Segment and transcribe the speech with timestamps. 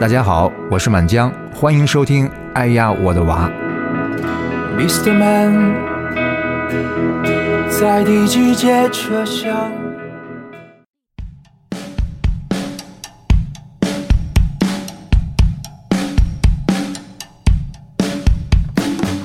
[0.00, 3.50] 大家好，我是满江，欢迎收听《哎呀我的娃》。
[4.80, 5.12] Mr.
[5.12, 5.74] Man，
[7.68, 9.70] 在第几节车厢？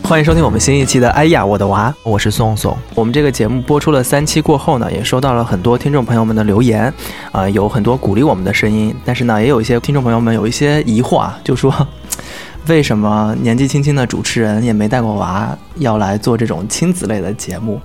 [0.07, 2.77] 欢迎收听我们新一期的《哎呀我的娃》，我是宋宋。
[2.93, 6.93] 我们这个节目播出了三期过后呢，也收到了很多听众朋友们的留言，
[7.31, 11.73] 啊、有很多鼓励我们的声音，但是呢，也有一些听众朋友们有一些疑惑啊，就说
[12.70, 17.81] 为什么年纪轻轻的主持人也没带过娃，要来做这种亲子类的节目？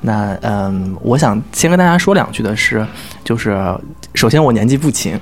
[0.00, 2.84] 那嗯，我想先跟大家说两句的是，
[3.22, 3.62] 就是
[4.14, 5.20] 首先我年纪不轻，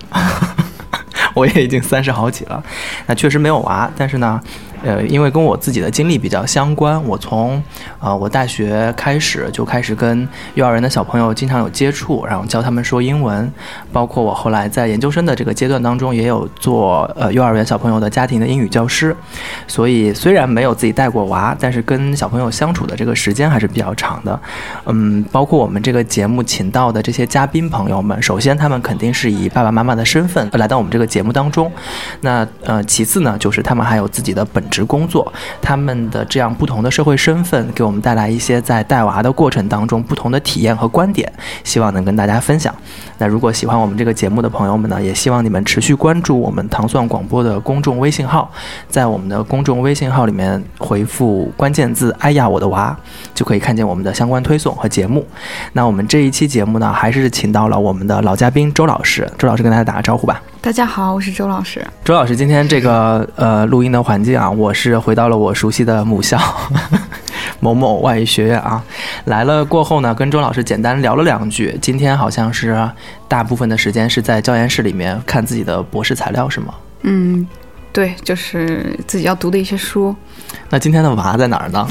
[1.35, 2.63] 我也已经三十好几了，
[3.07, 4.41] 那确实没有娃，但是呢，
[4.83, 7.63] 呃，因为跟我自己的经历比较相关，我从
[8.01, 13.53] 呃我大学开始就开始跟幼儿园的小朋友经常有接触，然后教他们说英文，
[13.93, 19.15] 包括我后来在研究生的这个阶段当中，也有做呃幼儿园小朋友的家庭的英语教师，
[19.67, 24.41] 所以虽然没有自己带过娃，但是跟小朋友相处的这个时间还是比较长的。
[24.87, 31.71] 嗯，包括我们这个节目请到的这些嘉宾朋友们，首先他们肯定是以爸爸妈妈的身份来到我们这个节节目当中，
[32.23, 41.31] 那呃，其次呢，就是他们还有自己的本职工作，他们的这样不同的社会身份，给我们带来一些在带娃的过程当中不同的体验和观点，
[41.63, 42.75] 希望能跟大家分享。
[43.19, 48.51] 那如果喜欢我们这个节目的朋友们呢，也希望你们持续关注我们糖蒜广播的公众微信号，
[48.89, 52.97] 在我们的公众微信号里面回复关键字“哎呀我的娃”，
[53.37, 55.27] 就可以看见我们的相关推送和节目。
[55.75, 60.41] 那我们这一期节目呢，还是请到了我们的老嘉宾周老师，周老师跟大家打个招呼吧。
[60.63, 61.83] 大家好，我是周老师。
[62.05, 66.39] 周老师，今天这个呃录音的环境啊，我是回到了我熟悉的母校
[67.61, 68.85] 某某外语学院啊。
[69.25, 71.79] 来了过后呢，跟周老师简单聊了两句。
[71.81, 72.87] 今天好像是
[73.27, 76.75] 大部分的时间是在教研室里面看自己的博士材料，是吗？
[77.05, 77.49] 嗯，
[77.93, 80.15] 对，就是自己要读的一些书。
[80.69, 81.87] 那今天的娃在哪儿呢？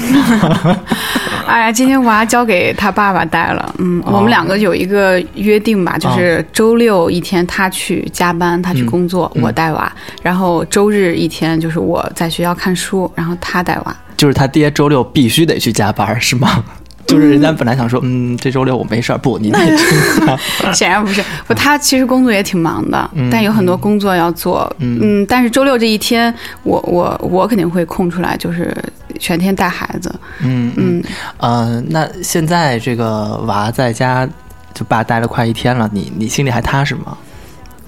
[1.46, 3.74] 哎呀，今天娃交给他爸爸带了。
[3.78, 9.90] 嗯，哦我们两个有一个约定吧，就是周六一天他去加班，他去工作，嗯我带娃；
[10.22, 13.96] 然后周日一天就是我在学校看书，然后他带娃。
[14.16, 16.62] 就是他爹周六必须得去加班，是吗？
[17.10, 19.84] 就是人家本来想说，嗯，这周六我没事儿，不，你得去
[20.24, 20.38] 加。
[20.72, 24.70] 显然不是，不，他其实工作也挺忙的，嗯但有很多工作要做。
[24.78, 26.32] 嗯但是周六这一天，
[26.62, 28.74] 我我我肯定会空出来，就是
[29.18, 30.14] 全天带孩子。
[30.40, 31.02] 嗯嗯
[31.38, 34.28] 呃，那现在这个娃在家
[34.72, 37.16] 就爸待了快一天了，你你心里还踏实吗？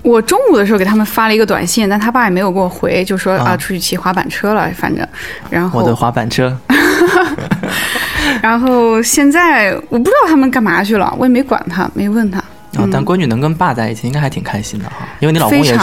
[0.02, 3.50] 我中午的时候给他们发了一个短信，但他爸也没有给我回，就说啊。
[3.50, 5.06] 啊出去骑滑板车了，反正，
[5.48, 6.56] 然后我的滑板车，
[8.42, 12.42] 然后现在我不知道他们干嘛去了，我也没管他，没问他。
[12.77, 15.06] 啊，但闺女能跟爸在一起，应该还挺开心的哈。
[15.21, 15.81] 因为你老公也是，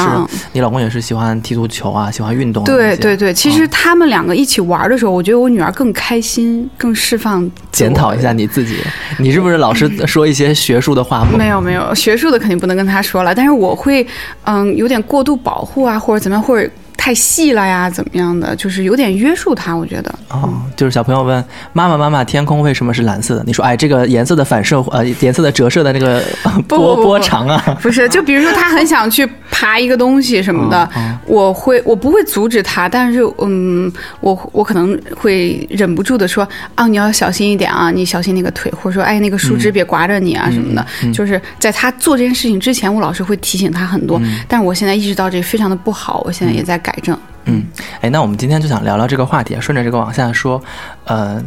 [0.54, 2.64] 你老公也是喜欢踢足球啊，喜欢运动。
[2.64, 7.50] 对对对，其实嗯他们两个一起玩的时候，我觉得我女儿更开心，更释放。
[7.72, 8.78] 检讨一下你自己，
[9.20, 11.26] 你是不是老是说一些学术的话？
[11.38, 14.06] 没有没有，学术的肯定不能跟他说了，但是我会，
[14.44, 20.14] 嗯，有点过度保护啊，或者怎么样，或者太细了呀，怎么样的，就是有点约束他，我觉得。
[20.28, 23.44] 哦，就是小朋友问妈妈妈妈，天空为什么是蓝色的？
[23.48, 26.22] 你说，哎，这个颜色的反射，呃，颜色的折射的那个
[26.68, 33.90] 波波长啊， 不是，就比如说他很想去爬一个东西什么的，嗯我会我不会阻止他，但是嗯，
[34.20, 40.86] 我我可能会忍不住的说啊，你要小心一点啊，你小心那个腿，或者说哎那个树枝别刮着你啊什么的。
[41.14, 47.18] 就是在他做这件事情之前，我老是会提醒他很多，但是我现在意识到这非常的不好，我现在也在改正。
[47.46, 47.66] 嗯，
[48.02, 50.62] 哎，那我们今天就想聊聊这个话题，顺着这个往下说，
[51.06, 51.44] 呃，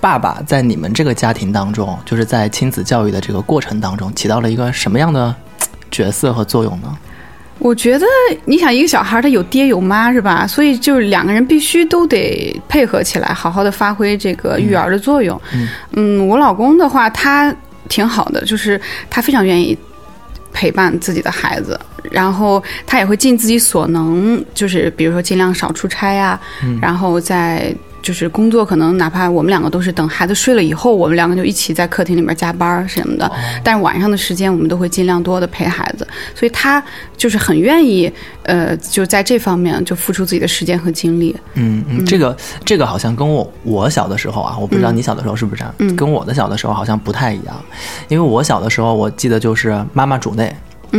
[0.00, 5.34] 爸爸在你们这个家庭当中，就是在亲子教育的这个过程当中，起到了一个什么样的
[5.90, 6.96] 角色和作用呢？
[7.58, 8.06] 我觉得
[8.46, 10.46] 你想一个小孩他有爹有妈是吧？
[10.46, 15.38] 所以就是两个人必须都得配合起来，好好的发挥这个育儿的作用。
[15.92, 17.54] 嗯我老公的话他
[17.86, 18.80] 挺好的，就是
[19.10, 19.76] 他非常愿意
[20.52, 21.78] 陪伴自己的孩子，
[22.10, 26.40] 然后他也会尽自己所能，就是比如说尽量少出差呀、
[26.80, 27.74] 然后在。
[28.02, 33.30] 就是工作可能哪怕我们两个都是等孩子睡了以后，我们两个就一起在客厅里面加班什么的。
[33.62, 36.82] 但是晚上的时间我们都会尽量多的陪孩子，所以他
[37.16, 38.10] 就是很愿意，
[38.42, 41.36] 呃，就在这方面就付出自己的时间和精力。
[41.54, 45.96] 嗯嗯，这个这个好像跟我我小的时候啊，我不知道你小的时候是不是这样，嗯。
[45.96, 47.54] 跟我的小的时候好像不太一样，
[48.08, 50.54] 因为我小的时候我记得就是妈妈主内，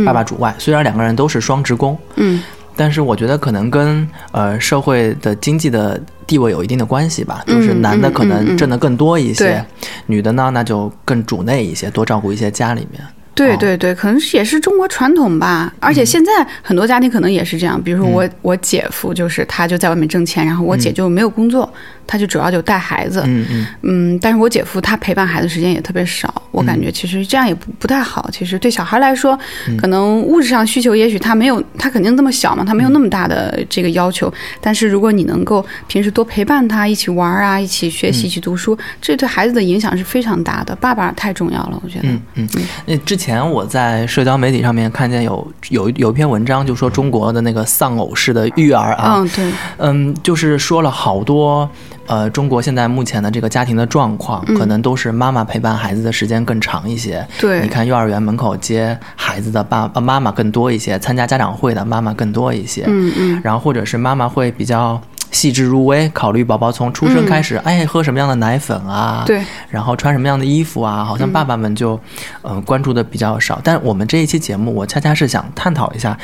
[0.06, 2.42] 爸爸主外，虽然两个人都是双职工，嗯
[2.76, 9.64] 但是我觉得可能跟呃社会的经济的地位有一定的关系吧，就是嗯男的可能挣得更多一些，对
[10.06, 13.02] 女的呢那就更主内一些，多照顾一些家里面。
[13.32, 15.72] 哦对对对，可能是也是中国传统吧。
[15.80, 16.30] 而且现在
[16.60, 21.72] 很多家庭可能也是这样，比如说我、我姐夫就是他就在外面挣钱，然后我姐就没有工作，
[22.06, 23.22] 他就主要就带孩子。
[23.26, 28.28] 嗯嗯嗯，但是我姐夫他陪伴孩子时间也特别少，我感觉其实这样也不不太好。
[28.30, 29.38] 其实对小孩来说，
[29.78, 34.32] 可能物质上需求也许他没有，他肯定那么小嘛，他没有那么大的这个要求。
[34.60, 40.76] 但是如果你能够平时多陪伴他，一起玩啊，一起学习，一起读书，这对孩子的影响是非常大的。
[40.76, 42.08] 爸爸太重要了，我觉得。
[42.08, 42.48] 嗯嗯。
[42.86, 51.68] 那之前我在社交媒体上面看见有有有一篇文章，就说中国的那个丧偶式的育儿啊，嗯，对，嗯，就是说了好多，
[52.06, 57.24] 呃，中国现在目前的这个家庭的状况，可能都是妈妈陪伴孩子的时间更长一些。
[57.38, 62.82] 对你看幼儿园门口接孩子的爸爸妈妈更多一些，参加家长会的妈妈更多一些。
[62.88, 65.00] 嗯嗯，然后或者是妈妈会比较
[65.32, 69.24] 细致入微，考虑宝宝从出生开始，哎，喝什么样的奶粉啊？
[69.26, 71.02] 对，然后穿什么样的衣服啊？
[71.02, 71.98] 好像爸爸们就，
[72.42, 73.60] 呃，关注的比较少。
[73.64, 76.16] 但我们这一期节目，我恰恰是想探讨一下，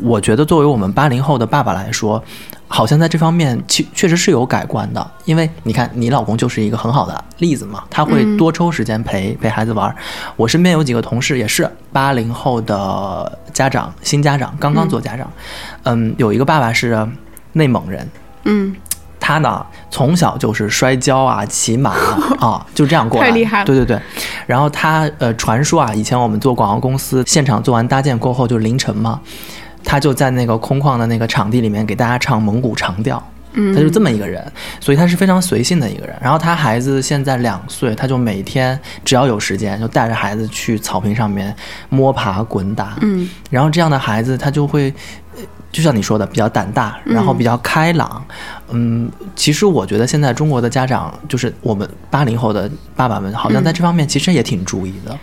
[0.00, 2.22] 我觉得作为我们八零后的爸爸来说，
[2.68, 5.10] 好像在这方面确确实是有改观的。
[5.24, 9.96] 因为你看，你老公就是一个很好的例子嘛，他会多抽时间陪、陪孩子玩儿。
[10.36, 15.28] 我身边有几个同事也是八零后的家长，新家长，刚刚做家长。
[15.82, 17.06] 嗯，有一个爸爸是
[17.52, 18.08] 内蒙人，
[18.44, 18.74] 嗯，
[19.20, 21.90] 他呢从小就是摔跤啊、骑马
[22.40, 23.28] 啊， 就这样过来。
[23.28, 24.00] 太厉害了对对对，
[24.46, 29.20] 然后他呃，传说啊，以前我们做广告公司，现场做完搭建过后就是凌晨嘛，
[29.84, 33.22] 他就在那个空旷的那个场地里面给大家唱蒙古长调。
[33.54, 34.42] 嗯他就这么一个人，
[34.80, 36.16] 所以他是非常随性的一个人。
[36.22, 41.54] 然后他孩子现在两岁，他就每天只要有时间，就带着孩子去草坪上面
[41.90, 42.96] 摸爬滚打。
[43.02, 44.90] 嗯，然后这样的孩子，他就会，
[45.36, 48.22] 呃就像你说的，比较胆大，然后比较开朗。
[48.70, 55.18] 嗯，其实我觉得现在中国的家长，就是我们八零后的爸爸们，好像在这方面其实也挺注意的。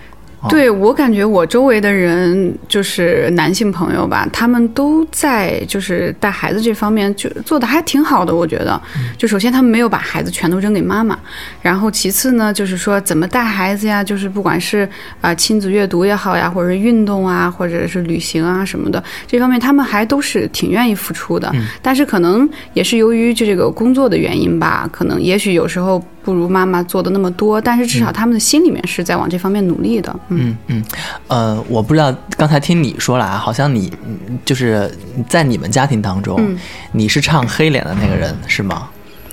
[0.48, 8.80] 对我感觉我周围的人就是男性朋友吧，他们都在就是带孩子这方面就做的还挺好的，我觉得。
[9.18, 11.18] 就首先他们没有把孩子全都扔给妈妈，
[11.62, 14.86] 然后其次呢，就是说怎么带孩子呀，就是不管是
[15.20, 21.52] 啊、呃亲子阅读也好呀，或者是运动啊，或者是旅行啊什么的，这方面他们还都是挺愿意付出的。
[21.82, 30.16] 但是可能也是由于就这个工作的原因吧，可能也许有时候不如妈妈做的那么多，但是至少他们的心里面是在往这方面努力的。
[30.28, 30.84] 嗯嗯嗯，
[31.28, 34.96] 呃，我不知道刚才听你说了啊，好像你嗯就是
[35.28, 36.56] 在你们家庭当中，嗯
[36.92, 38.90] 你是唱黑脸的那个人是吗？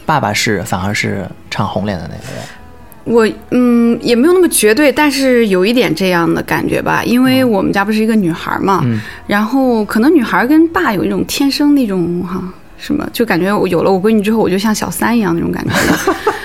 [0.06, 2.42] 爸爸是反而是唱红脸的那个人。
[3.04, 12.42] 我嗯也没有那么绝对，但是有一点这样的感觉吧，因为我们家不是一个女孩嘛，嗯然后可能女孩跟爸有一种天生那种哈、
[12.78, 15.72] 什么，就感觉我有了我闺女之后，我就像小三一样那种感觉。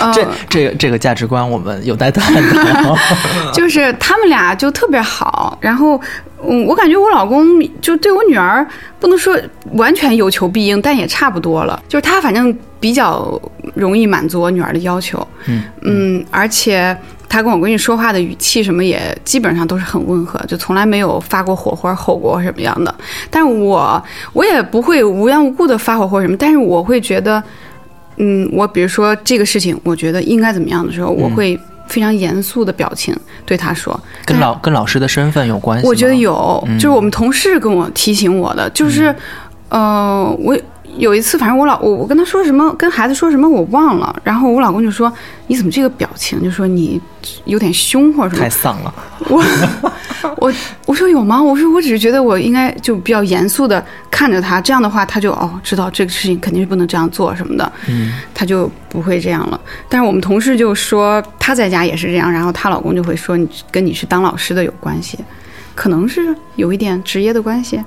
[0.00, 2.34] 呃这这个这个价值观我们有待探
[2.82, 2.96] 讨。
[3.52, 6.00] 就是他们俩就特别好，然后
[6.46, 7.46] 嗯，我感觉我老公
[7.80, 8.66] 就对我女儿
[9.00, 9.36] 不能说
[9.72, 11.80] 完全有求必应，但也差不多了。
[11.88, 13.40] 就是他反正比较
[13.74, 16.96] 容易满足我女儿的要求，嗯嗯，而且
[17.28, 22.94] 他跟我闺女说话的语气什么也基本上都是很温和，就从来没有发过火或者吼过什么样的。
[23.30, 24.02] 但是我
[24.32, 27.42] 我也不会无缘无故的发火或者什么，但是我会觉得，
[28.16, 31.58] 嗯，我比如说这个事情，我觉得应该怎么样的时候，我会
[31.88, 33.14] 非常严肃的表情
[33.44, 35.86] 对他说，跟老跟老师的身份有关系？
[35.86, 36.78] 我觉得有，嗯。
[36.78, 39.14] 就是我们同事跟我提醒我的，就是，
[39.68, 40.56] 呃，我
[40.96, 45.12] 有一次，反正我老我我跟他说什么，跟孩子说什么我忘了，然后我老公就说
[45.48, 47.00] 你怎么这个表情，就说你
[47.44, 48.42] 有点凶或者什么。
[48.42, 48.94] 太，丧了。
[49.28, 49.42] 我
[50.38, 50.52] 我
[50.86, 51.42] 我说有吗？
[51.42, 59.60] 我说我只是觉得我应该就比较严肃的看着他，这样的话他就哦知道这个事情肯定是不能这样做什么的，嗯他就不会这样了。
[59.88, 65.18] 但是我们同事就说她在家也是这样，然后她老公就会说你跟你是当老师的有关系，
[65.74, 67.82] 可能是有一点职业的关系。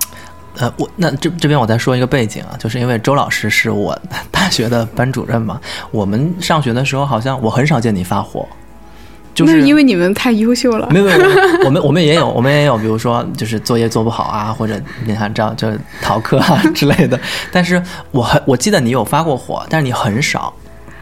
[0.59, 3.95] 呃，我那这这边我再说一个背景啊，就是因为周老师是我
[4.31, 8.47] 大学的班主任嘛，我们上学的时候好像我很少见你发火，
[9.37, 10.89] 就是那是因为你们太优秀了。
[10.89, 11.19] 没有没有，
[11.65, 17.19] 我们我们也有，我们也有，比如说就是作业做不好啊，或者你看这样就是逃课啊 之类的。
[17.51, 20.51] 但是我很我记得你有发过火，但是你很少。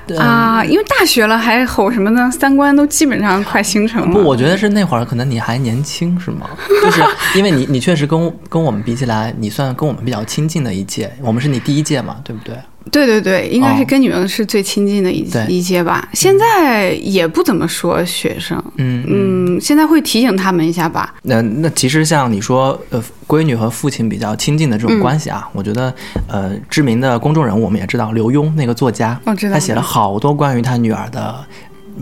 [0.08, 2.30] 对啊，因为大学了还吼什么呢？
[2.30, 4.14] 三观都基本上快形成了。
[4.14, 6.48] 不，我觉得是那会儿可能你还年轻，是吗？
[6.84, 7.02] 就是
[7.34, 12.56] 因为你你确实跟跟我们比起来，你算跟我们比较亲近的一届，我们是你第一届嘛，对不对？
[12.92, 16.08] 对对对，应该是哦跟你们是最亲近的一、对一届吧。
[16.14, 19.56] 现在也不怎么说学生，嗯嗯。
[19.56, 21.14] 嗯，现在会提醒他们一下吧。
[21.24, 25.94] 那那其实像你说，呃，闺女和父亲比较亲近的这种关系啊，我觉得，
[26.28, 31.36] 呃，知名的公众人物我们也知道，刘墉那个作家，我知道他写了好多关于他女儿的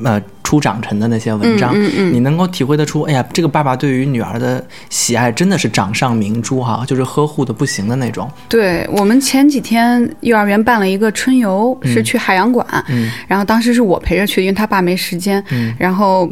[0.04, 8.30] 呃初长成的那些文章，嗯嗯嗯你能够体会得出，哎呀，这个爸爸对于女儿的喜爱真的是掌上明珠哈，就是呵护的不行的那种。
[8.50, 15.44] 对我们前几天幼儿园办了一个春游，是去海洋馆，嗯然后当时是我陪着去，因为他爸没时间。
[15.52, 16.32] 嗯然后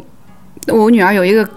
[0.68, 1.48] 我女儿有一个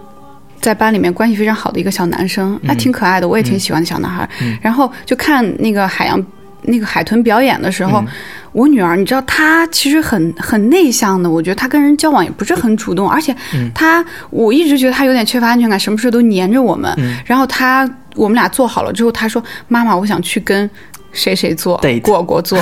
[0.60, 4.28] 在班里面关系非常好的一个小男生，还挺可爱的，我也挺喜欢的小男孩。
[4.42, 6.26] 嗯然后就看那个海洋
[6.64, 8.08] 那个海豚表演的时候，嗯
[8.52, 16.90] 我女儿你知道她其实很很内向的，我觉得她跟人交往也不是很主动，而且嗯她我一直觉得她有点缺乏安全感，什么事都黏着我们。
[16.98, 20.70] 嗯然后她我们俩做好了之后，她说：“妈妈，我想去跟。”
[21.12, 22.60] 谁谁坐 果果坐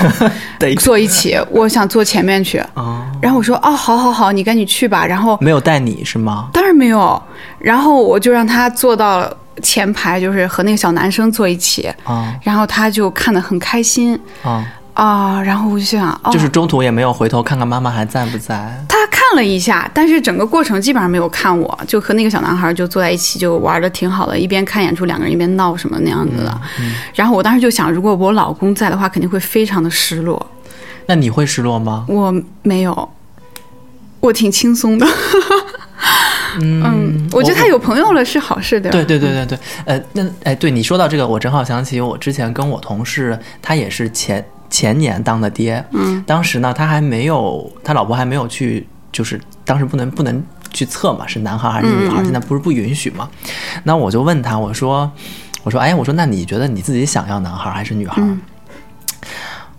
[0.59, 2.59] 对坐一起，我想坐前面去。
[2.75, 5.03] 哦， 然后我说哦，好好好，你赶紧去吧。
[5.03, 6.49] 然后没有带你是吗？
[6.53, 7.19] 当然没有，
[7.57, 9.27] 然后我就让她坐到
[9.63, 15.41] 前排，就是和那个小男生坐一起，啊然后他就看得很开心啊，啊。
[15.41, 18.71] 然后我就想，哦，就是中途也没有回头看看妈妈还在不在。
[18.87, 26.61] 他看了一下，但是整个过程基本上没有看我，就和那个小男孩就坐在一起，就玩的挺好的，一边看演出，两个人一边闹什么那样子的。
[27.15, 30.45] 然后我当时就想，如果我老公在的话，肯定会非常的失落。
[31.05, 32.05] 那你会失落吗？
[32.07, 33.09] 我没有，
[34.19, 35.05] 我挺轻松的。
[36.61, 38.97] 嗯，我觉得他有朋友了是好事，对吧？
[38.97, 53.29] 对对对对对，呃，那哎，对你说到这个，我正好想起我之前跟我同事，他也是前前年当的爹，嗯，当时呢，他还没有，他老婆还没有去，就是当时不能不能去测嘛，是男孩还是女孩，现在不是不允许嘛，
[53.83, 55.11] 那我就问他，我说，
[55.63, 58.21] 我说，哎，我说，那你觉得你自己想要男孩还是女孩？
[58.21, 58.39] 嗯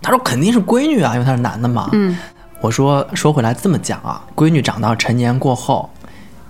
[0.00, 1.88] 他说肯定是闺女啊，因为他是男的嘛。
[1.92, 2.14] 嗯
[2.60, 5.88] 我说说回来这么讲啊，闺女长到成年过后，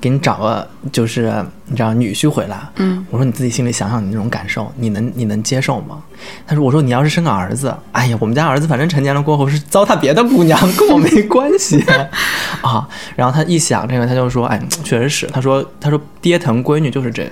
[0.05, 1.33] 给你找个就是
[1.65, 6.03] 你知道女婿回来，嗯，我说你自己心里想想你那种感受，你能你能接受吗？
[6.47, 11.83] 他说我说你要是生个儿子，哎呀，我们家儿子反正成年了过后是糟蹋别的姑娘，跟我没关系
[12.61, 12.87] 啊。
[13.17, 17.31] 然后他一想这个，他就说，哎，确实是，他说他说爹疼闺女就是这个，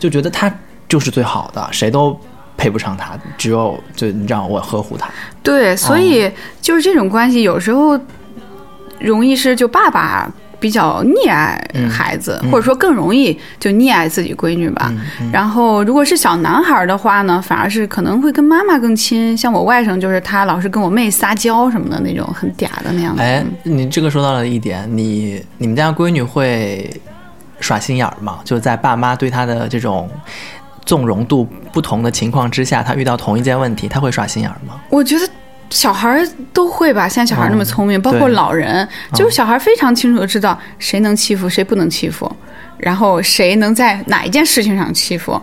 [0.00, 0.52] 就觉得他
[0.88, 2.18] 就是最好的，谁都。
[2.60, 5.08] 配不上他，只有就你让我呵护他。
[5.44, 6.28] 对，所以
[6.60, 7.96] 就是这种关系，有时候
[8.98, 10.28] 容易是就爸爸
[10.60, 14.92] 比较溺爱孩子，或者说更容易就溺爱自己闺女吧。
[15.32, 19.36] 然后如果是小男孩的话呢，反而是可能会跟妈妈更亲。
[19.36, 23.22] 像我外甥就是他老是跟我妹撒娇什么的那种，很嗲的那样子。
[23.22, 26.90] 哎，你这个说到了一点，你你们家闺女会
[27.60, 28.40] 耍心眼儿吗？
[28.44, 30.10] 就在爸妈对她的这种
[30.84, 34.80] 纵容度不同的情况之下，她遇到同一件问题，她会耍心眼儿吗？
[34.90, 35.28] 我觉得。
[35.70, 42.30] 小孩儿都会吧，现在小孩儿那么聪明，包括老人，就是小孩儿非常清楚的知道谁能欺负，谁不能欺负，
[42.78, 45.40] 然后谁能在哪一件事情上欺负。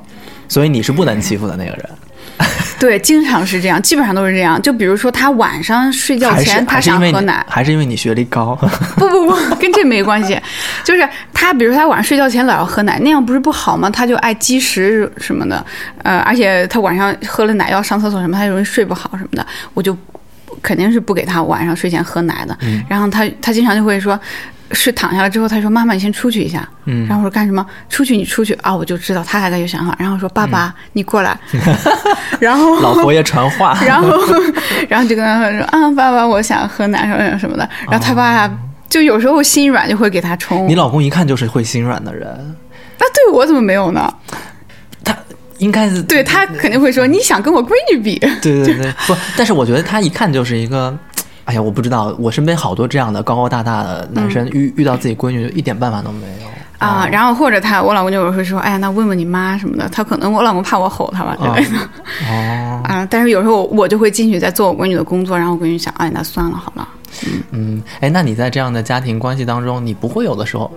[0.48, 1.90] 所以你是不能欺负的那个人，
[2.80, 4.62] 对，经常是这样，基本上都是这样。
[4.62, 8.56] 就比如说，他晚上睡觉前他想喝奶，还是因为你学历高？
[8.96, 10.40] 不不不， 跟这没关系。
[10.84, 13.90] 就是他，比如说他晚上睡觉前老要喝奶，那样不是不好吗？
[13.90, 15.66] 他就爱积食什么的，
[16.04, 19.98] 呃，而且他晚上喝了奶要上厕所什么，他容易睡不好什么的，我就
[20.66, 22.58] 肯定是不给他晚上睡前喝奶的。
[22.64, 24.20] 嗯然后他他经常就会说。
[24.72, 27.64] 睡躺下了之后，他说：“妈妈，你先出去一下。”嗯然后我说：“干什么？
[27.88, 29.96] 出去，你出去啊！”我就知道他还在有想法。
[30.00, 31.38] 然后说：“爸爸，你过来。”
[32.42, 34.10] 然后嗯老佛爷传话， 然后，
[34.90, 37.70] 然后就跟他说啊，爸爸，我想喝奶什么什么的。
[37.88, 38.50] 然后他爸
[38.90, 40.68] 就有时候心软，就会给他冲。
[40.68, 42.28] 你老公一看就是会心软的人，
[42.98, 44.12] 那对我怎么没有呢？
[45.72, 48.18] 他应该是对他肯定会说你想跟我闺女比。
[48.42, 50.96] 对对对，不，但是我觉得他一看就是一个，
[51.46, 56.48] 哎呀，我不知道，我身边好多这样的高高大大的男生，遇遇到自己闺女就一点办法都没有。
[56.78, 59.88] 啊，然后或者他，我老公就有时候会说，哎呀，那问问你妈什么的。
[59.90, 61.78] 他可能我老公怕我吼他吧之类的
[62.30, 63.08] 哦， 啊。
[63.10, 66.88] 但是有时候我就会进去在做我闺女的工作，然后我闺女想，哎，那算了好了。
[67.52, 70.70] 嗯，哎，那你在这样的家庭关系当中，你不会有的时候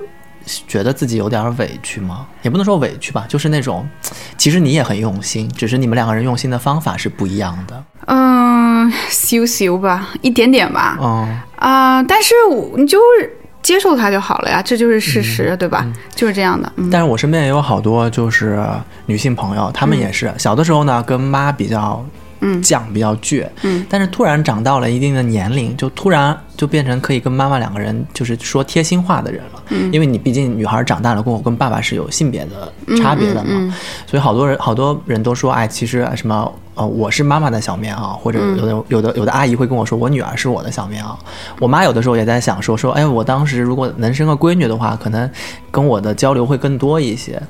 [0.67, 2.27] 觉得自己有点委屈吗？
[2.43, 3.89] 也不能说委屈吧，就是那种，
[4.37, 7.85] 其实你也很用心，只是你们两个人用心的方法是不一样的。
[8.07, 10.97] 嗯，羞羞吧，一点点吧。
[11.01, 15.87] 嗯，啊、但是我你就是接受它就好了呀，这就是事实，对吧？
[16.15, 16.73] 就是这样的。
[16.77, 18.65] 嗯但是我身边也有好多就是
[19.07, 22.03] 女性朋友，她们也是、小的时候呢跟妈比较
[22.41, 22.63] 嗯。
[22.63, 23.85] 犟，比较倔，嗯。
[23.89, 29.63] 但是突然长到了一定的年龄，就突然就变成可以跟妈妈两个人就是说贴心话的人了。
[29.71, 29.93] 嗯。
[29.93, 33.75] 因为你毕竟女孩长大了跟我跟爸爸是有性别的差别的嘛，嗯嗯嗯
[34.07, 41.09] 所以好多人好多人都说，哎，其实什么呃，我是妈妈的小棉袄，或者有的、有的有的阿姨会跟我说，我女儿是我的小棉袄。
[41.59, 45.29] 我妈有的时候也在想说说，哎，我当时如果能生个闺女的话，可能
[45.73, 47.43] 跟我的交流会更多一些。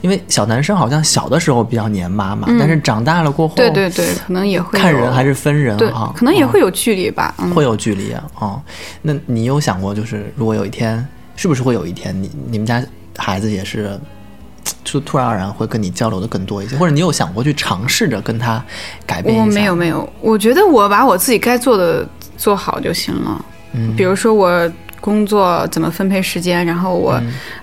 [0.00, 7.34] 因为小男生好像小的时候比较黏妈妈，但是长大了过后，对对对，可能也会看人还是分人对哈，，可能也嗯会有距离吧。
[7.38, 8.24] 嗯，会有距离啊。
[8.38, 8.62] 哦，
[9.02, 11.04] 那你有想过，就是如果有一天，
[11.36, 12.82] 是不是会有一天你你们家
[13.16, 13.98] 孩子也是，
[14.84, 18.62] 就突然而然会跟你交流的更多一些，或者你有想过去尝试着跟他
[19.04, 19.44] 改变一下？
[19.44, 23.44] 我没有没有，我觉得我把我自己该做的做好就行了。
[23.72, 27.20] 嗯比如说我工作怎么分配时间，然后我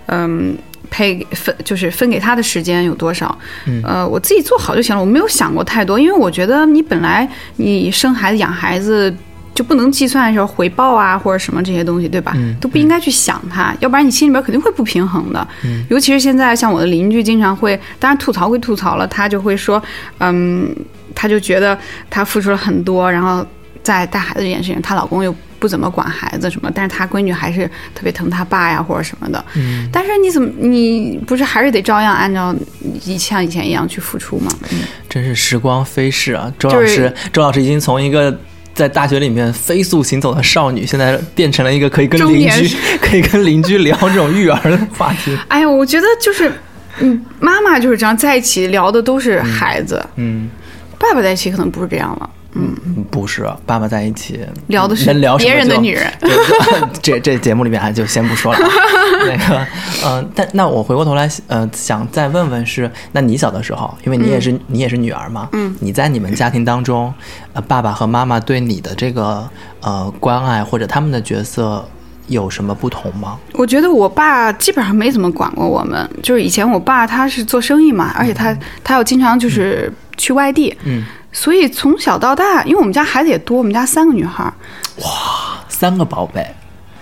[0.08, 0.58] 嗯。
[0.90, 3.38] 配分就是分给他的时间有多少？
[3.66, 5.02] 嗯呃，我自己做好就行了。
[5.02, 7.28] 我没有想过太多，因为我觉得你本来
[7.58, 9.14] 你生孩子养孩子
[9.54, 12.34] 就不能计算说回报啊或者什么这些东西，对吧？
[12.36, 15.48] 嗯都不应该去想它，要不然你心里边肯定会不平衡的。
[15.64, 19.82] 嗯尤其是现在，像我的邻居经常会，当然吐槽归吐槽了，他就会说，
[20.20, 20.70] 嗯，
[21.14, 21.78] 他就觉得
[22.10, 23.46] 他付出了很多，然后
[23.82, 29.44] 在带孩子这件事情，她老公又不怎么管孩子什么，但是她闺女还是特别疼她爸呀或者什么的。
[29.56, 32.56] 嗯但是你怎么你不是还是得照样按照
[33.06, 34.52] 以像以前一样去付出吗？
[34.72, 36.52] 嗯真是时光飞逝啊！
[36.60, 38.38] 周就是老师，周老师已经从一个
[38.74, 45.38] 在大学里面飞速行走的少女，现在变成了一个可以跟邻居 可以跟邻居聊这种育儿的话题。
[45.48, 46.52] 哎呀，我觉得就是，
[47.00, 50.50] 嗯，妈妈就是这样在一起聊的都是孩子，嗯，
[51.00, 52.74] 爸爸在一起可能不是这样了，嗯，
[53.12, 56.12] 不是，爸爸在一起聊的是别人的女人。
[57.02, 58.72] 这这节目里面还就先不说了啊。
[59.28, 59.68] 那个，
[60.06, 67.14] 嗯、 但那我回过头来，呃，想再问问是，那你小的时候，因为你也是、你也是女儿嘛，嗯，你在你们家庭当中，
[67.54, 69.48] 呃，爸爸和妈妈对你的这个
[69.82, 71.86] 呃关爱或者他们的角色
[72.28, 73.38] 有什么不同吗？
[73.54, 81.04] 我觉得我爸基本上没怎么管过我们，就是以前我爸他是做生意嘛，而且他他要经常就是去外地，嗯，
[81.36, 84.54] 所以从小到大，因为我们家孩子也多，我们家三个女孩儿，
[85.68, 86.48] 三个宝贝，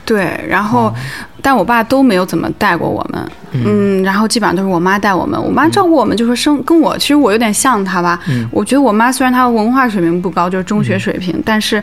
[0.04, 0.92] 对，然后、
[1.40, 4.02] 但我爸都没有怎么带过我们，嗯。
[4.04, 8.50] 然后基本上都是我妈带我们，我妈照顾我们就说生跟我，其实我有点像她吧，嗯。
[8.52, 11.82] 我觉得我妈虽然她文化水平不高，就是中学水平，但是。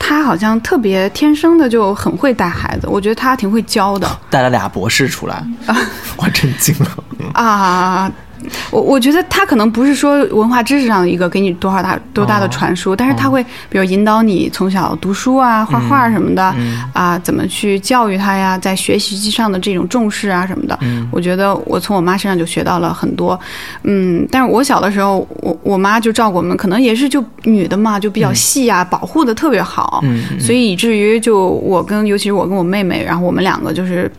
[0.00, 4.08] 她好像特别天生的就很会带孩子，我觉得她挺会教的。
[4.30, 5.44] 带了俩博士出来，
[6.16, 6.88] 我震惊了。
[7.34, 8.10] 啊，
[8.70, 16.54] 我我觉得他可能不是说文化知识上的一个给你多少大多大的传输，但是他会比如引导你从小读书啊、画画什么的、
[16.92, 20.78] 啊，怎么去教育他呀，在学习上的这种重视啊什么的。
[21.10, 23.38] 我觉得我从我妈身上就学到了很多。
[23.84, 34.10] 嗯，但是我小的时候，我我妈就照顾我们，可能也是就女的嘛，就比较细啊，保护的特别好，嗯所以以至于就我跟尤其是我跟我妹妹，然后我们两个就是。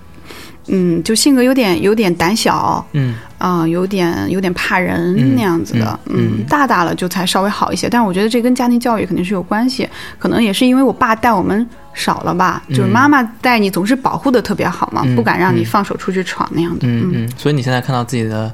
[0.69, 7.87] 嗯，就性格有点有点胆小，嗯啊、有点有点怕人嗯那样子的，嗯嗯大大了就才稍微好一些。
[7.89, 16.79] 但是我觉得这跟家庭教育肯定是有关系，可能也是因为我爸带我们少了吧，就是妈妈带你总是保护的特别好嘛，嗯不敢让你嗯放手出去闯那样的。
[16.87, 18.51] 嗯嗯，所以你现在看到自己的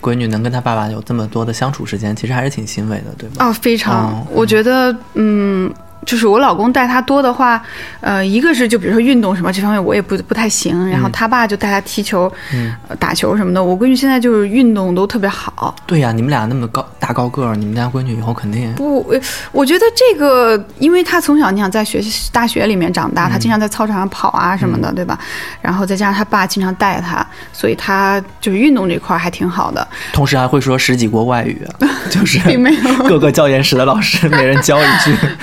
[0.00, 3.46] 闺女能跟她爸爸有这么多的相处时间，其实还是挺欣慰的，对吧？
[3.46, 5.72] 哦，非常，哦我觉得，嗯。
[6.06, 7.60] 就是我老公带他多的话，
[8.00, 13.62] 呃，一个是就比如说运动什么这方面我也不不太行，然后他爸就带他踢球、嗯呃打球什么的。
[13.62, 25.18] 我闺女现在就是运动都特别好，对呀、你们俩那么高大高个儿，你们家闺女以后肯定不，呃我觉得这个，因为他从小你想在学习大学里面长大，他经常在操场上跑啊什么的，对吧？
[25.60, 29.86] 然后再加上他爸经常带他，所以他就是运动这块儿还挺好的。
[30.12, 31.60] 同时还会说十几国外语，
[32.08, 35.12] 就是并没有各个教研室的老师每人教一句。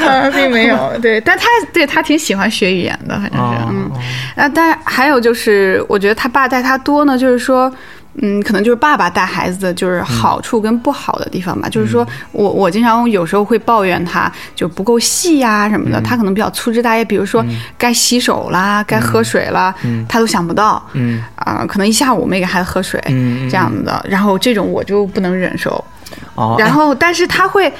[0.54, 3.92] 没有， 对，但他对他挺喜欢学语言的，反正是，哦嗯，
[4.36, 7.74] 啊，但还有就是，我觉得他爸带他多呢，就是说。
[8.22, 11.68] 嗯，可能就是爸爸带孩子的就是好处跟不好的地方吧。
[11.68, 17.44] 就是说我我经常有时候会抱怨他就不够细呀、什么的，他可能比较粗枝大叶，比如说
[17.76, 19.74] 该洗手啦，该喝水啦，
[20.08, 20.80] 他都想不到。
[20.94, 21.24] 嗯。
[21.38, 25.84] 啊、可能一下午没给孩子喝水，嗯嗯这样子的，然后这种我就不能忍受。
[26.36, 27.72] 哦，然后，但是他会，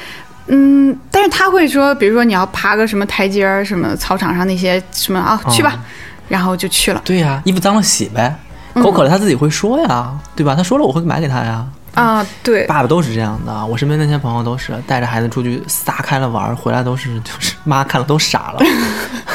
[0.48, 5.80] 嗯，但是他会说，比如说你要爬个什么台阶儿，什么操场上那些什么啊，去吧，
[6.28, 7.02] 然后就去了。
[7.06, 8.36] 对呀、衣服脏了洗呗，
[8.76, 10.54] 口渴了他自己会说呀，对吧？
[10.56, 11.66] 他说了我会买给他呀。
[11.94, 18.60] 啊，对，爸爸都是这样的，我身边那些朋友都是带着孩子出去撒开了玩儿，回来都是就是妈看了都傻了。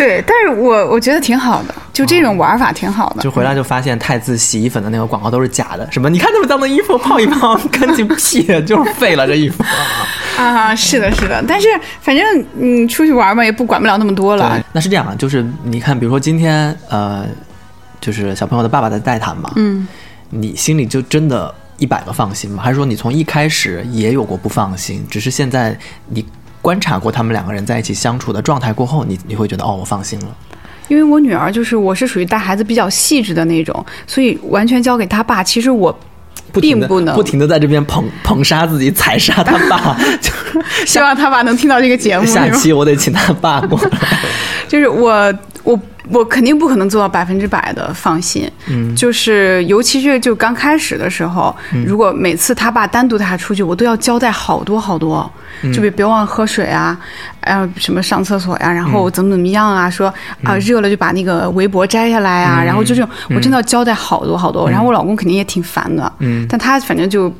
[0.00, 3.22] 对，但是我我觉得挺好的，就这种玩法挺好的。
[3.22, 9.62] 就回来就发现太子洗衣粉的那个广告都是假的，什么你看那么脏的衣服泡一泡干净屁，就是废了这衣服。
[10.40, 11.68] 啊，是的，是的，但是
[12.00, 17.26] 反正你出去玩嘛，也不管不了那么多了。，那是这样啊，就是你看，比如说今天呃，
[18.00, 19.86] 就是小朋友的爸爸在带他嘛，嗯，
[20.30, 22.62] 你心里就真的一百个放心吗？
[22.62, 26.24] 还是说你从一开始也有过不放心，只是现在你
[26.62, 30.26] 观察过他们两个人在一起相处的状态过后，你你会觉得哦，我放心了。
[30.88, 35.96] 因为我女儿就是我是属于带孩子比较细致的那种，所以完全交给他爸，其实我
[36.54, 42.26] 并不能不停的在这边捧捧杀自己，踩杀他爸，就是希望他爸能听到这个节目。
[42.26, 43.90] 下期我得请他爸过来。
[44.66, 48.94] 就是我我我肯定不可能做到百分之百的放心，嗯。
[48.96, 51.54] 就是尤其是就刚开始的时候，
[51.86, 55.30] 如果每次他爸单独带他出去，我都要交代好多好多，
[55.62, 55.72] 嗯。
[55.72, 56.98] 就别别忘了喝水啊，
[57.40, 58.92] 呃什么上厕所呀、然嗯。
[58.92, 66.46] 后怎么怎么样啊，说啊、热了就把那个围脖摘下来嗯啊，然后就这种我真的要交代好多好多，然后我老公肯定也挺烦的，嗯。
[66.48, 67.32] 但他反正就。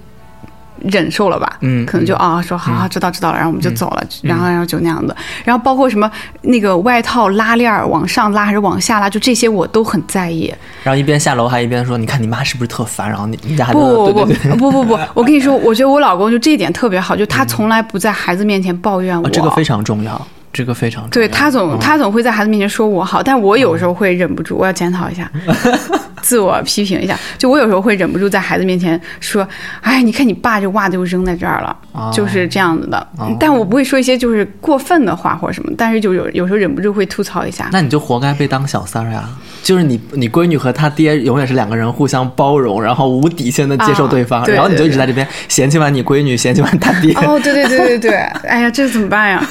[0.82, 5.14] 忍受了吧，嗯可能就啊说好好知道知道了，然后我们就走了，然后然后就那样的，
[5.44, 6.10] 然后包括什么
[6.42, 10.52] 那个外套拉链儿往上拉还是往下拉，就这些我都很在意。
[10.82, 19.26] 然后一边下楼还一边说：“你看你妈是不是特烦？”然后你你家不不不不不不， 我跟你说，我觉得我老公就这一点特别好，就他从来不在孩子面前抱怨我。
[19.26, 21.08] 啊这个非常重要，这个非常。
[21.10, 25.30] 对他总他总会在孩子面前说我好，但我有时候会忍不住，我要检讨一下，
[26.22, 27.16] 自我批评一下。
[27.38, 29.46] 就我有时候会忍不住在孩子面前说，
[29.80, 33.06] 哎，你看你爸这袜子又扔在这儿了，哦就是这样子的。
[33.38, 37.68] 但我不会说一些就是过分的话或者什么，但是就有有时候忍不住会吐槽一下。
[37.72, 39.28] 那你就活该被当小三儿呀！
[39.62, 47.12] 就是你，你闺女和她爹永远是两个人互相包容，然后无底线的接受对方，然后你就一直在这边嫌弃完你闺女，嫌弃完他爹。
[47.14, 48.16] 哦，对对对对对，
[48.48, 49.46] 哎呀，这怎么办呀？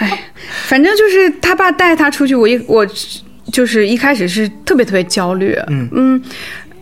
[0.00, 0.20] 哎，
[0.66, 2.86] 反正就是他爸带他出去，我一我
[3.52, 6.20] 就是一开始是特别特别焦虑，嗯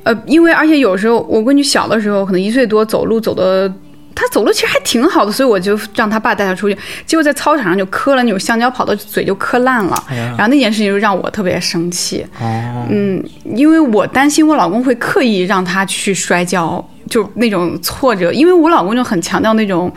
[0.02, 3.72] 呃，因为而且有时候我闺女小的时候，可能一岁多走路走的。
[4.14, 6.76] 她走路其实还挺好的，所以我就让他爸带他出去。
[7.06, 10.04] 结果在操场上就磕了那种橡胶，跑到嘴就磕烂了。
[10.10, 12.26] 哎然后那件事情就让我特别生气。
[12.40, 13.22] 哦，嗯，
[13.54, 19.92] 因为我担心我老公会刻意让他去摔跤，就那种挫折，因为我老公就很强调那种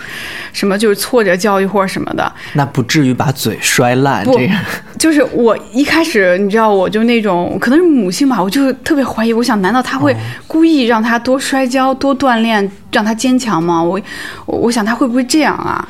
[0.52, 2.32] 什么就是挫折教育或者什么的。
[2.54, 4.54] 那不至于把嘴摔烂，不这个
[4.98, 10.16] 就是我一开始你知道，我就那种可能是母性吧，我就特别怀疑，我想难道他会
[10.48, 13.82] 故意让他多摔跤、多锻炼，让他坚强吗？
[13.82, 14.00] 我
[14.46, 15.88] 我我想他会不会这样啊？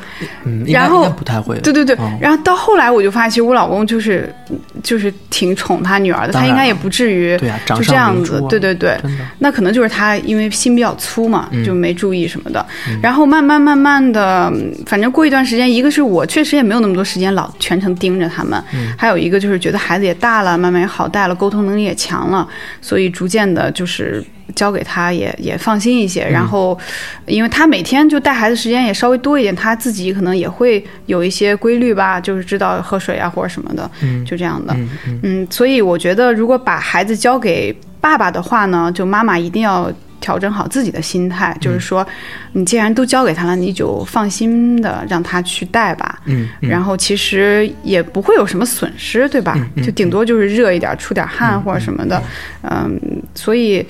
[0.68, 1.60] 然后不太会。
[1.62, 4.34] 对对对，嗯然后到后来我就发现，其实我老公就是
[4.84, 9.00] 就是挺宠他女儿的，他应该也不至于对啊就这样子对对对
[9.40, 12.66] 那可能就是他因为心比较粗嘛，嗯就没注意什么的。
[13.02, 22.48] 然后慢慢慢慢的，嗯反正过一段时间，一个是我确实也没有那么多时间老全程盯着他们，嗯还有一个就是觉得孩子也大了，慢慢也好带了，沟通能力也强了，
[22.82, 24.24] 所以逐渐的就是。
[24.56, 26.78] 交给他也也放心一些，嗯然后，
[27.26, 34.76] 因为他每天就带孩子时间也稍微多一点，他自己可能也会有一些规律吧，就是知道喝水啊或者什么的，嗯就这样的。
[35.24, 42.06] 嗯所以我觉得，如果把孩子交给爸爸的话呢，就妈妈一定要调整好自己的心态，就是说，
[42.54, 46.20] 你既然都交给他了，你就放心的让他去带吧。
[46.26, 49.58] 嗯，嗯然后其实也不会有什么损失，对吧？
[49.84, 52.22] 就顶多就是热一点，出点汗或者什么的。
[52.64, 53.00] 嗯，
[53.34, 53.86] 所以。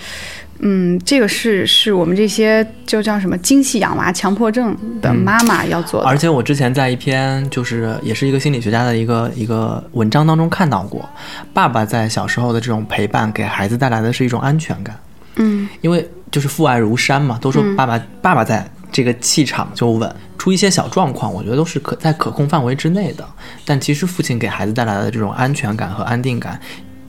[0.63, 6.07] 嗯，这个是是我们这些就叫什么精细养娃强迫症的妈妈要做的。
[6.07, 11.09] 而且我之前在一篇就是也是一个心理学家的一个一个文章当中看到过，
[11.51, 14.95] 爸爸在小时候的这种陪伴给孩子带来的是一种安全感，
[15.37, 23.25] 嗯因为就是父爱如山嘛，都说爸爸、爸爸在这个气场就稳，出一些小状况，我觉得都是可在可控范围之内的。
[23.65, 26.59] 但其实父亲给孩子带来的这种安全感和安定感，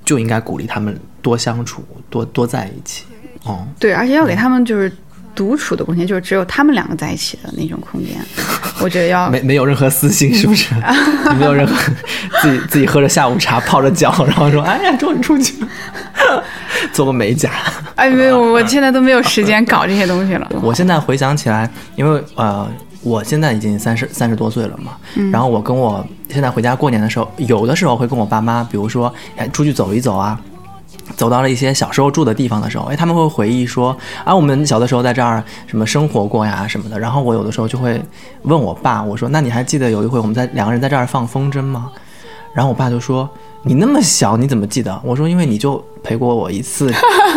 [0.05, 3.05] 就应该鼓励他们多相处，多多在一起。
[3.45, 4.91] 哦，对，而且要给他们就是
[5.35, 8.15] 独处的空间，就是只有他们两个在一起的那种空间。
[8.81, 10.75] 我觉得要没没有任何私心，是不是？
[11.39, 11.75] 没有任何
[12.43, 15.69] 自己自己喝着下午茶，泡着脚，然后说：“哎呀，终于出去了，
[16.93, 17.51] 做个美甲。
[17.95, 22.69] 哎，没有，我现在都没有时间搞这些东西了。”我现在回想起来，因为呃，
[23.03, 24.93] 我现在已经三十三十多岁了嘛，
[25.33, 30.39] 然后我跟我现在回家过年的时候，有的时候会跟我爸妈，比如说哎出去走一走啊。
[31.17, 36.99] 走到了一些小时候住的地方的时候，哎，他们会回忆说啊，我们小的时候在这儿什么生活过呀什么的。
[36.99, 38.03] 然后我有的时候就会
[38.43, 41.91] 问我爸，我说那你还记得有一回我们在两个人在这儿放风筝吗？
[42.55, 43.29] 然后我爸就说
[43.63, 45.01] 你那么小你怎么记得？
[45.05, 46.93] 我说因为你就陪过我一次，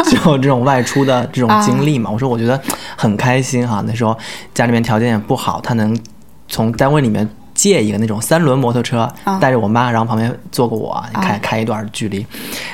[0.10, 2.10] 就这种外出的这种经历嘛。
[2.10, 2.60] 我说我觉得
[2.96, 4.18] 很开心哈，那时候
[4.54, 5.98] 家里面条件也不好，他能
[6.48, 7.30] 从单位里面。
[7.56, 12.24] 借一个那种三轮摩托车，带着我妈，然后旁边坐个我，开开一段距离。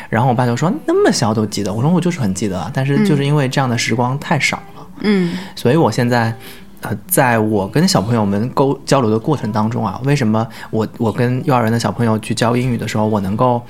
[0.09, 6.35] 然后我爸就说：“那么小都记得。”我说：“我就是很记得，但是就是因为这样的时光太少了，嗯所以我现在。”
[6.83, 13.61] 呃，在我跟小朋友们沟交流的过程当中啊，为什么我我跟幼儿园的小朋友去教英语的时候，我能够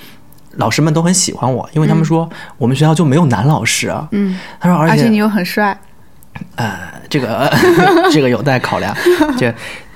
[0.54, 4.08] 老师们都很喜欢我，因为他们说、我们学校就没有男老师啊。
[4.12, 5.78] 嗯，他说，而且而且你又很帅。
[6.56, 6.74] 呃，
[7.10, 7.50] 这个、呃、
[8.14, 8.96] 这个有待考量。
[9.38, 9.54] 这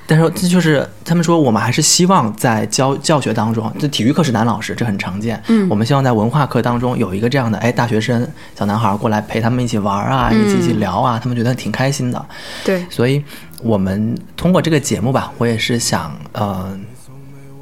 [0.08, 5.42] 但是这就是他们说，我们还是希望在教教学当中，这体育课是男老师，这很常见。
[5.48, 12.26] 嗯我们希望在文化课当中有一个这样的，哎，大学生小男孩过来陪他们一起玩啊，一起一起聊啊，他们觉得挺开心的。
[12.64, 13.24] 对，所以
[13.64, 16.78] 我们通过这个节目吧，我也是想呃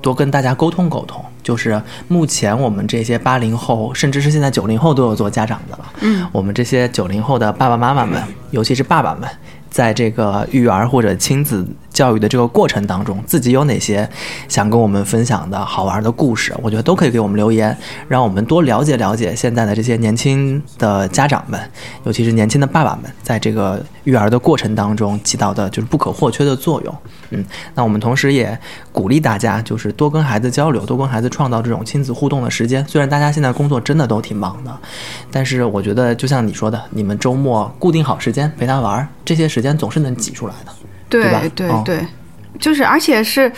[0.01, 5.93] 多跟大家沟通沟通，就是目前我们这些八零后，甚至是现在九零后都有做家长的了。
[6.01, 9.29] 嗯，我们这些九零后的爸爸妈妈们，尤其是爸爸们，
[9.73, 14.07] 在这个育儿或者亲子教育的这个过程当中，自己有哪些
[14.47, 17.75] 想跟我们分享的好玩的故事，我觉得都可以给我们留言，
[18.07, 21.59] 让我们多了解了解现在的这些年轻的家长们，
[22.03, 26.95] 尤其是年轻的爸爸们，在这个育儿的过程当中起到的就是不可或缺的作用。
[27.33, 28.57] 嗯，那我们同时也
[28.91, 32.85] 鼓励大家，就是多跟孩子交流，多跟孩子创造这种亲子互动的时间。
[32.87, 34.71] 虽然大家现在工作真的都挺忙的，
[35.31, 40.71] 但是我觉得就像你说的，你们周末固定好时间陪他玩儿，这些时间总是能挤出来的。
[41.09, 42.07] 对吧对对，
[42.59, 43.51] 就是而且是。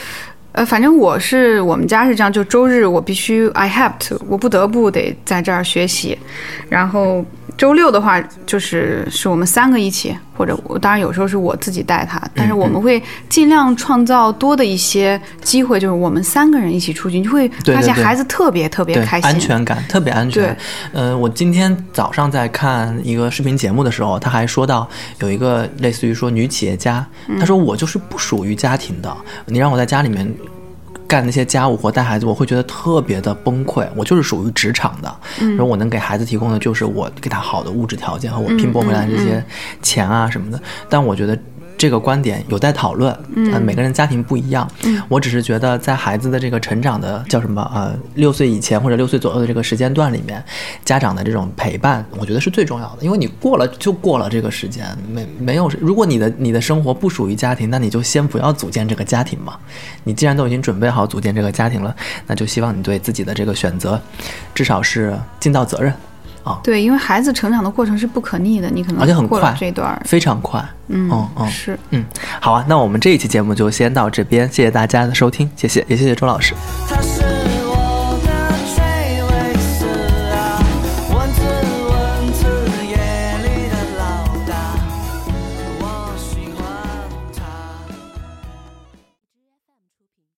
[0.57, 6.17] 呃，反正我是我们家是这样，就周日我必须 I have to，我不得不得在这儿学习，
[6.69, 7.25] 然后
[7.57, 21.01] 周六的话就是是我们三个一起，或者我当然有时候是我自己带他，但是我们会尽量创造多的一些机会，就是我们三个人一起出去，你就会发现孩子特别特别对，开心，安全感特别安全对。
[21.01, 24.87] 呃，我今天早上在看一个视频节目的时候，他还说到
[25.19, 29.15] 有一个类似于说女企业家，嗯她说我就是不属于家庭的，
[29.45, 30.29] 你让我在家里面。
[31.07, 33.87] 干那些家务活带孩子，我会觉得特别的崩溃。
[33.95, 39.43] 我就是属于职场的，嗯然后我能给孩子提供的就是我给他好的物质条件和我嗯拼搏回来这些
[39.81, 40.59] 钱啊什么的。
[40.89, 41.37] 但我觉得
[41.85, 44.67] 这个观点有待讨论，嗯、每个人家庭不一样。
[44.85, 50.43] 嗯我只是觉得在孩子的这个成长的叫什么呃六岁以前或者六岁左右的这个时间段里面，
[50.83, 53.03] 家长的这种陪伴，我觉得是最重要的。
[53.05, 59.55] 因为你过了就过了这个时间，没没有，如果你的你的生活不属于家庭，那你就先不要组建这个家庭嘛。
[60.03, 61.95] 你既然都已经准备好组建这个家庭了，
[62.25, 64.01] 那就希望你对自己的这个选择，
[64.55, 65.93] 至少是尽到责任
[66.45, 70.63] 啊，对，因为孩子成长的过程是不可逆的，你可能而且很快这段，非常快。
[70.87, 71.77] 嗯嗯嗯是。
[71.89, 72.05] 嗯，
[72.39, 76.53] 好啊，那我们这一期节目就先到这边，谢谢大家的收听，谢谢，也谢谢周老师。
[76.87, 77.23] 他是